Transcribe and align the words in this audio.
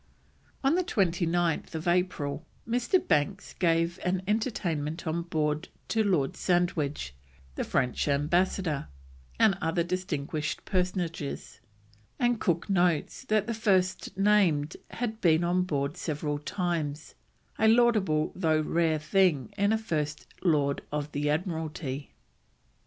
On 0.63 0.75
29th 0.75 1.85
April, 1.87 2.43
Mr. 2.67 3.07
Banks 3.07 3.53
gave 3.53 3.99
an 4.03 4.23
entertainment 4.27 5.05
on 5.05 5.21
board 5.21 5.69
to 5.89 6.03
Lord 6.03 6.35
Sandwich, 6.35 7.13
the 7.53 7.63
French 7.63 8.07
Ambassador, 8.07 8.87
and 9.39 9.55
other 9.61 9.83
distinguished 9.83 10.65
personages, 10.65 11.59
and 12.17 12.39
Cook 12.41 12.67
notes 12.67 13.25
that 13.25 13.45
the 13.45 13.53
first 13.53 14.17
named 14.17 14.75
had 14.89 15.21
been 15.21 15.43
on 15.43 15.65
board 15.65 15.95
several 15.97 16.39
times, 16.39 17.13
"a 17.59 17.67
laudable 17.67 18.31
tho' 18.33 18.59
rare 18.61 18.97
thing 18.97 19.53
in 19.55 19.71
a 19.71 19.77
First 19.77 20.25
Lord 20.43 20.81
of 20.91 21.11
the 21.11 21.29
Admiralty." 21.29 22.11